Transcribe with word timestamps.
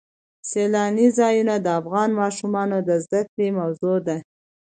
سیلانی 0.49 1.07
ځایونه 1.19 1.55
د 1.59 1.67
افغان 1.79 2.09
ماشومانو 2.21 2.77
د 2.89 2.89
زده 3.03 3.21
کړې 3.31 3.47
موضوع 3.59 3.97
ده. 4.07 4.17